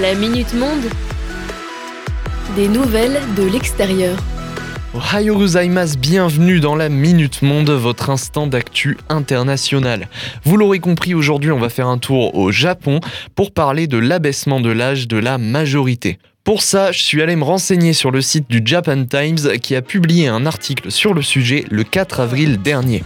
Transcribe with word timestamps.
La 0.00 0.14
Minute 0.14 0.54
Monde. 0.54 0.84
Des 2.56 2.66
nouvelles 2.66 3.20
de 3.36 3.42
l'extérieur. 3.42 4.16
Ohio 4.94 5.36
gozaimasu, 5.36 5.98
bienvenue 5.98 6.60
dans 6.60 6.74
la 6.76 6.88
Minute 6.88 7.42
Monde, 7.42 7.68
votre 7.68 8.08
instant 8.08 8.46
d'actu 8.46 8.96
international. 9.10 10.08
Vous 10.44 10.56
l'aurez 10.56 10.78
compris, 10.78 11.12
aujourd'hui 11.12 11.50
on 11.50 11.58
va 11.58 11.68
faire 11.68 11.88
un 11.88 11.98
tour 11.98 12.34
au 12.34 12.50
Japon 12.50 13.00
pour 13.34 13.52
parler 13.52 13.86
de 13.86 13.98
l'abaissement 13.98 14.60
de 14.60 14.70
l'âge 14.70 15.08
de 15.08 15.18
la 15.18 15.36
majorité. 15.36 16.18
Pour 16.44 16.62
ça, 16.62 16.90
je 16.90 17.00
suis 17.00 17.22
allé 17.22 17.36
me 17.36 17.44
renseigner 17.44 17.92
sur 17.92 18.10
le 18.10 18.20
site 18.20 18.50
du 18.50 18.62
Japan 18.64 19.04
Times 19.04 19.58
qui 19.62 19.76
a 19.76 19.82
publié 19.82 20.26
un 20.26 20.44
article 20.44 20.90
sur 20.90 21.14
le 21.14 21.22
sujet 21.22 21.64
le 21.70 21.84
4 21.84 22.18
avril 22.18 22.60
dernier. 22.60 23.04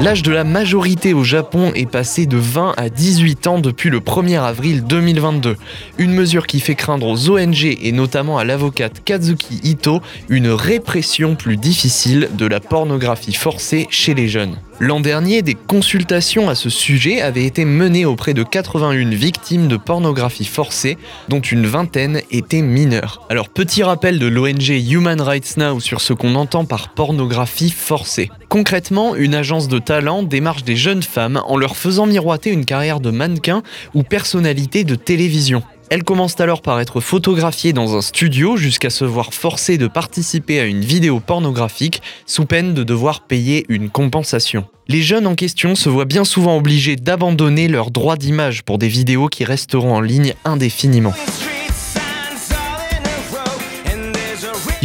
L'âge 0.00 0.22
de 0.22 0.30
la 0.30 0.44
majorité 0.44 1.12
au 1.12 1.24
Japon 1.24 1.72
est 1.74 1.90
passé 1.90 2.26
de 2.26 2.36
20 2.36 2.74
à 2.76 2.88
18 2.88 3.46
ans 3.48 3.58
depuis 3.58 3.90
le 3.90 3.98
1er 3.98 4.40
avril 4.40 4.84
2022. 4.84 5.56
Une 5.98 6.12
mesure 6.12 6.46
qui 6.46 6.60
fait 6.60 6.76
craindre 6.76 7.08
aux 7.08 7.28
ONG 7.28 7.64
et 7.64 7.90
notamment 7.90 8.38
à 8.38 8.44
l'avocate 8.44 9.02
Kazuki 9.04 9.60
Ito 9.64 10.02
une 10.28 10.50
répression 10.50 11.34
plus 11.34 11.56
difficile 11.56 12.28
de 12.34 12.46
la 12.46 12.60
pornographie 12.60 13.34
forcée 13.34 13.88
chez 13.90 14.14
les 14.14 14.28
jeunes. 14.28 14.56
L'an 14.78 15.00
dernier, 15.00 15.40
des 15.40 15.54
consultations 15.54 16.50
à 16.50 16.54
ce 16.54 16.68
sujet 16.68 17.22
avaient 17.22 17.46
été 17.46 17.64
menées 17.64 18.04
auprès 18.04 18.34
de 18.34 18.42
81 18.42 19.08
victimes 19.08 19.68
de 19.68 19.78
pornographie 19.78 20.44
forcée, 20.44 20.98
dont 21.28 21.40
une 21.40 21.66
vingtaine 21.66 22.20
étaient 22.30 22.60
mineures. 22.60 23.26
Alors 23.30 23.48
petit 23.48 23.82
rappel 23.82 24.18
de 24.18 24.26
l'ONG 24.26 24.68
Human 24.68 25.18
Rights 25.18 25.56
Now 25.56 25.80
sur 25.80 26.02
ce 26.02 26.12
qu'on 26.12 26.34
entend 26.34 26.66
par 26.66 26.90
pornographie 26.90 27.70
forcée. 27.70 28.30
Concrètement, 28.50 29.14
une 29.14 29.34
agence 29.34 29.68
de 29.68 29.78
talent 29.78 30.22
démarche 30.22 30.62
des 30.62 30.76
jeunes 30.76 31.02
femmes 31.02 31.40
en 31.46 31.56
leur 31.56 31.74
faisant 31.74 32.06
miroiter 32.06 32.50
une 32.50 32.66
carrière 32.66 33.00
de 33.00 33.10
mannequin 33.10 33.62
ou 33.94 34.02
personnalité 34.02 34.84
de 34.84 34.94
télévision. 34.94 35.62
Elles 35.88 36.02
commencent 36.02 36.40
alors 36.40 36.62
par 36.62 36.80
être 36.80 37.00
photographiées 37.00 37.72
dans 37.72 37.96
un 37.96 38.02
studio 38.02 38.56
jusqu'à 38.56 38.90
se 38.90 39.04
voir 39.04 39.32
forcées 39.32 39.78
de 39.78 39.86
participer 39.86 40.58
à 40.58 40.64
une 40.64 40.80
vidéo 40.80 41.20
pornographique 41.20 42.02
sous 42.26 42.44
peine 42.44 42.74
de 42.74 42.82
devoir 42.82 43.20
payer 43.20 43.64
une 43.68 43.88
compensation. 43.88 44.66
Les 44.88 45.02
jeunes 45.02 45.26
en 45.28 45.36
question 45.36 45.76
se 45.76 45.88
voient 45.88 46.04
bien 46.04 46.24
souvent 46.24 46.56
obligés 46.56 46.96
d'abandonner 46.96 47.68
leurs 47.68 47.92
droits 47.92 48.16
d'image 48.16 48.64
pour 48.64 48.78
des 48.78 48.88
vidéos 48.88 49.28
qui 49.28 49.44
resteront 49.44 49.94
en 49.94 50.00
ligne 50.00 50.34
indéfiniment. 50.44 51.14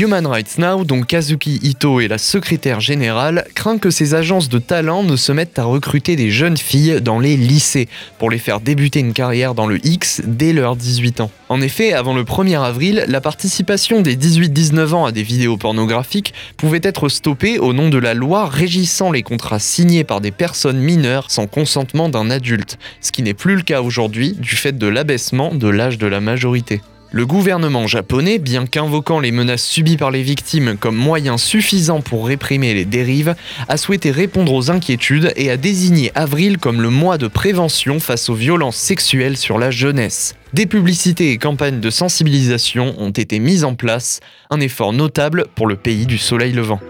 Human 0.00 0.26
Rights 0.26 0.56
Now, 0.56 0.84
dont 0.84 1.02
Kazuki 1.02 1.60
Ito 1.62 2.00
est 2.00 2.08
la 2.08 2.16
secrétaire 2.16 2.80
générale, 2.80 3.46
craint 3.54 3.76
que 3.76 3.90
ces 3.90 4.14
agences 4.14 4.48
de 4.48 4.58
talent 4.58 5.02
ne 5.02 5.14
se 5.14 5.30
mettent 5.30 5.58
à 5.58 5.64
recruter 5.64 6.16
des 6.16 6.30
jeunes 6.30 6.56
filles 6.56 7.02
dans 7.02 7.18
les 7.18 7.36
lycées 7.36 7.86
pour 8.18 8.30
les 8.30 8.38
faire 8.38 8.60
débuter 8.60 9.00
une 9.00 9.12
carrière 9.12 9.54
dans 9.54 9.66
le 9.66 9.78
X 9.84 10.22
dès 10.24 10.54
leurs 10.54 10.74
18 10.74 11.20
ans. 11.20 11.30
En 11.50 11.60
effet, 11.60 11.92
avant 11.92 12.14
le 12.14 12.24
1er 12.24 12.58
avril, 12.62 13.04
la 13.08 13.20
participation 13.20 14.00
des 14.00 14.16
18-19 14.16 14.94
ans 14.94 15.04
à 15.04 15.12
des 15.12 15.22
vidéos 15.22 15.58
pornographiques 15.58 16.32
pouvait 16.56 16.80
être 16.82 17.10
stoppée 17.10 17.58
au 17.58 17.74
nom 17.74 17.90
de 17.90 17.98
la 17.98 18.14
loi 18.14 18.46
régissant 18.46 19.12
les 19.12 19.22
contrats 19.22 19.58
signés 19.58 20.04
par 20.04 20.22
des 20.22 20.30
personnes 20.30 20.78
mineures 20.78 21.30
sans 21.30 21.46
consentement 21.46 22.08
d'un 22.08 22.30
adulte, 22.30 22.78
ce 23.02 23.12
qui 23.12 23.22
n'est 23.22 23.34
plus 23.34 23.56
le 23.56 23.62
cas 23.62 23.82
aujourd'hui 23.82 24.32
du 24.32 24.56
fait 24.56 24.78
de 24.78 24.86
l'abaissement 24.86 25.54
de 25.54 25.68
l'âge 25.68 25.98
de 25.98 26.06
la 26.06 26.22
majorité. 26.22 26.80
Le 27.12 27.26
gouvernement 27.26 27.88
japonais, 27.88 28.38
bien 28.38 28.66
qu'invoquant 28.66 29.18
les 29.18 29.32
menaces 29.32 29.64
subies 29.64 29.96
par 29.96 30.12
les 30.12 30.22
victimes 30.22 30.76
comme 30.78 30.94
moyen 30.94 31.38
suffisant 31.38 32.02
pour 32.02 32.28
réprimer 32.28 32.72
les 32.72 32.84
dérives, 32.84 33.34
a 33.68 33.76
souhaité 33.76 34.12
répondre 34.12 34.52
aux 34.52 34.70
inquiétudes 34.70 35.32
et 35.34 35.50
a 35.50 35.56
désigné 35.56 36.12
avril 36.14 36.58
comme 36.58 36.80
le 36.80 36.88
mois 36.88 37.18
de 37.18 37.26
prévention 37.26 37.98
face 37.98 38.28
aux 38.28 38.34
violences 38.34 38.76
sexuelles 38.76 39.36
sur 39.36 39.58
la 39.58 39.72
jeunesse. 39.72 40.36
Des 40.52 40.66
publicités 40.66 41.32
et 41.32 41.38
campagnes 41.38 41.80
de 41.80 41.90
sensibilisation 41.90 42.94
ont 42.98 43.10
été 43.10 43.40
mises 43.40 43.64
en 43.64 43.74
place, 43.74 44.20
un 44.50 44.60
effort 44.60 44.92
notable 44.92 45.46
pour 45.56 45.66
le 45.66 45.74
pays 45.74 46.06
du 46.06 46.18
soleil 46.18 46.52
levant. 46.52 46.80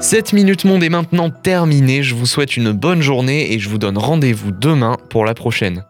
Cette 0.00 0.32
Minute 0.32 0.64
Monde 0.64 0.82
est 0.82 0.88
maintenant 0.88 1.28
terminée, 1.28 2.02
je 2.02 2.14
vous 2.14 2.26
souhaite 2.26 2.56
une 2.56 2.72
bonne 2.72 3.02
journée 3.02 3.52
et 3.52 3.58
je 3.58 3.68
vous 3.68 3.78
donne 3.78 3.98
rendez-vous 3.98 4.50
demain 4.50 4.96
pour 5.10 5.26
la 5.26 5.34
prochaine. 5.34 5.84